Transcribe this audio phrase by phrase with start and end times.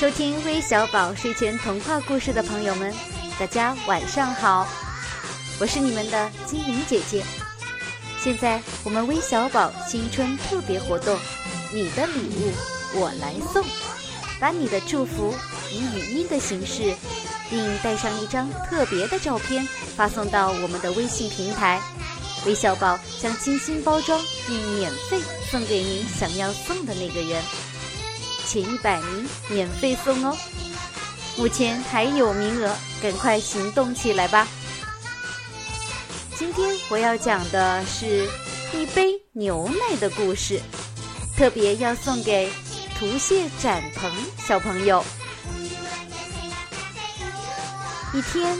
[0.00, 2.90] 收听微小宝睡前童话故事的朋友们，
[3.38, 4.66] 大家晚上好，
[5.60, 7.22] 我是你们的精灵姐姐。
[8.18, 11.18] 现在我们微小宝新春特别活动，
[11.70, 13.62] 你的礼物我来送，
[14.40, 15.34] 把你的祝福
[15.70, 16.94] 以语音的形式，
[17.50, 21.78] 并带上一张特别的照片发送到我们的微信平台，
[22.46, 25.20] 微小宝将精心包装并免费
[25.50, 27.42] 送给您想要送的那个人。
[28.50, 30.36] 前一百名免费送哦，
[31.36, 34.48] 目前还有名额，赶快行动起来吧！
[36.36, 38.28] 今天我要讲的是
[38.74, 40.60] 一杯牛奶的故事，
[41.36, 42.50] 特别要送给
[42.98, 44.10] 涂谢展鹏
[44.44, 45.04] 小朋友。
[48.12, 48.58] 一天，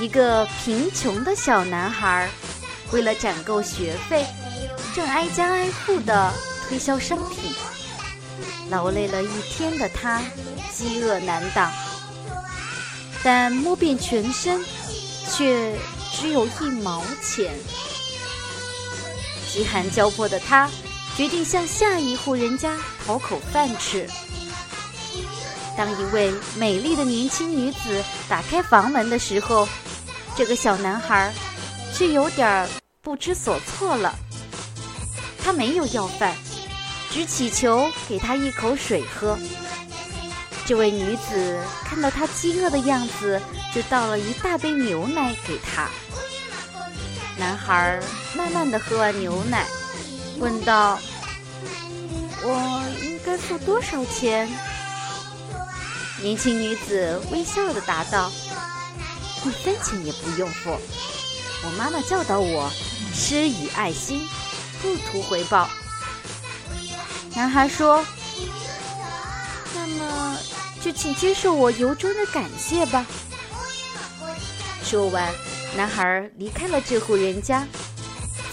[0.00, 2.28] 一个贫穷的小男孩，
[2.90, 4.26] 为了攒够学费，
[4.96, 6.34] 正挨家挨户的
[6.68, 7.54] 推销商品。
[8.70, 10.20] 劳累了一天的他，
[10.74, 11.70] 饥饿难当，
[13.22, 14.64] 但摸遍全身，
[15.30, 15.78] 却
[16.12, 17.54] 只有一毛钱。
[19.48, 20.68] 饥寒交迫的他，
[21.16, 24.08] 决定向下一户人家讨口饭吃。
[25.76, 29.68] 当一位美丽的年轻女子打开房门的时候，
[30.36, 31.32] 这个小男孩
[31.94, 32.68] 却有点
[33.00, 34.14] 不知所措了。
[35.42, 36.34] 他没有要饭。
[37.16, 39.38] 只祈求给他一口水喝。
[40.66, 43.40] 这位女子看到他饥饿的样子，
[43.74, 45.88] 就倒了一大杯牛奶给他。
[47.38, 47.98] 男孩
[48.36, 49.64] 慢慢的喝完牛奶，
[50.38, 50.98] 问道
[52.44, 54.46] ：“我应该付多少钱？”
[56.20, 58.30] 年轻女子微笑的答道
[59.46, 60.78] ：“一分钱也不用付。
[61.64, 62.70] 我妈妈教导我，
[63.14, 64.28] 施以爱心，
[64.82, 65.66] 不图回报。”
[67.36, 68.02] 男孩说
[69.74, 70.38] ：“那么，
[70.80, 73.04] 就请接受我由衷的感谢吧。”
[74.82, 75.30] 说完，
[75.76, 77.66] 男孩离开了这户人家。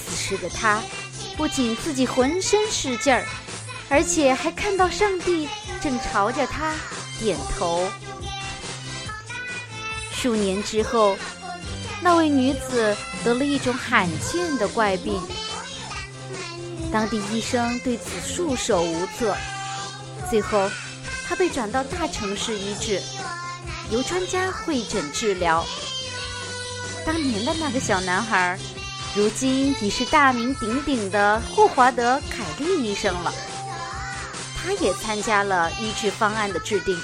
[0.05, 0.81] 此时的他，
[1.37, 3.23] 不仅自己浑身是劲儿，
[3.87, 5.47] 而且还看到上帝
[5.81, 6.75] 正朝着他
[7.19, 7.89] 点头。
[10.11, 11.15] 数年之后，
[12.01, 12.93] 那位女子
[13.23, 15.21] 得了一种罕见的怪病。
[16.93, 19.35] 当地医生对此束手无策，
[20.29, 20.69] 最后
[21.27, 23.01] 他被转到大城市医治，
[23.89, 25.65] 由专家会诊治疗。
[27.03, 28.59] 当年的那个小男孩，
[29.15, 33.33] 如今已是大名鼎鼎的霍华德·凯利医生了。
[34.55, 36.95] 他也参加了医治方案的制定。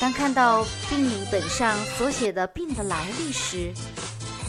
[0.00, 3.74] 当看到病历本上所写的病的来历时，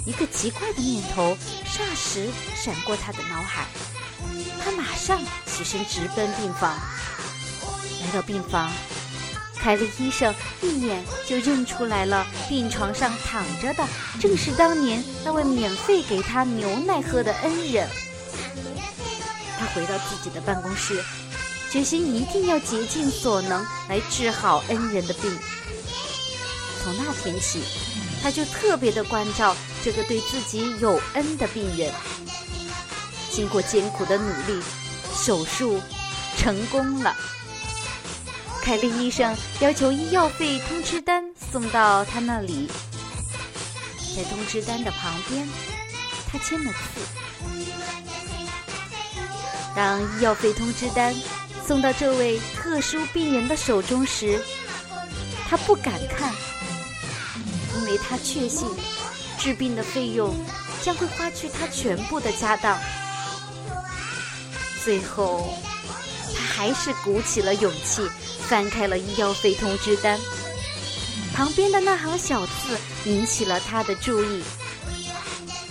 [0.05, 3.65] 一个奇怪的念头霎时闪过他的脑海。
[4.63, 6.77] 他马上起身直奔病房。
[8.01, 8.71] 来到病房，
[9.59, 13.87] 凯利医生一眼就认出来了，病床上躺着的
[14.19, 17.87] 正是当年那位免费给他牛奶喝的恩人。
[19.59, 21.03] 他回到自己的办公室，
[21.69, 25.37] 决心一定要竭尽所能来治好恩人的病。
[26.81, 27.61] 从那天起，
[28.21, 31.91] 他就特别的关照这个对自己有恩的病人。
[33.31, 34.61] 经过艰苦的努力，
[35.13, 35.79] 手术
[36.37, 37.15] 成功了。
[38.61, 42.69] 凯利医生要求医药费通知单送到他那里，
[44.15, 45.47] 在通知单的旁边，
[46.29, 47.01] 他签了字。
[49.75, 51.15] 当医药费通知单
[51.65, 54.43] 送到这位特殊病人的手中时，
[55.47, 56.33] 他不敢看，
[58.07, 58.67] 他确信
[59.37, 60.35] 治病的费用
[60.81, 62.77] 将会花去他全部的家当。
[64.83, 65.53] 最后，
[66.35, 68.09] 他还是鼓起了勇气，
[68.47, 70.19] 翻开了医药费通知单。
[71.33, 74.43] 旁边的那行小字引起了他的注意，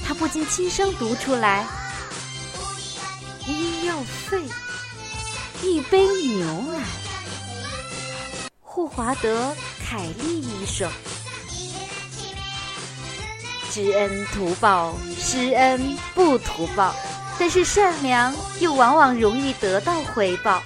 [0.04, 1.66] 他不禁轻声读出来
[3.46, 4.42] ：“医药费，
[5.62, 6.82] 一杯牛奶。”
[8.62, 9.50] 霍华德·
[9.84, 10.90] 凯利医生，
[13.70, 16.94] 知恩图报，施恩不图报。
[17.38, 20.62] 但是善良又往往容易得到回报，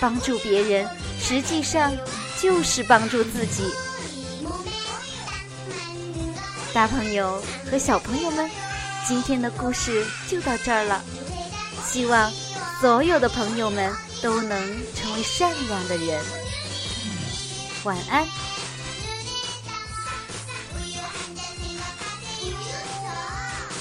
[0.00, 0.88] 帮助别人
[1.20, 1.92] 实际上
[2.40, 3.64] 就是帮助自己。
[6.72, 8.50] 大朋友和小朋友们，
[9.06, 11.02] 今天的故事就到这儿了。
[11.84, 12.30] 希望
[12.80, 14.58] 所有的朋友们都能
[14.94, 16.22] 成为善良的人。
[17.84, 18.26] 晚安。